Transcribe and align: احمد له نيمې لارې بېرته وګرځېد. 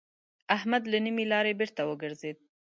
احمد 0.55 0.83
له 0.91 0.97
نيمې 1.05 1.25
لارې 1.31 1.57
بېرته 1.59 1.81
وګرځېد. 1.85 2.37